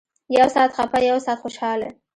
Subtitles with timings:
[0.35, 1.89] يو سات خپه يو سات خوشاله.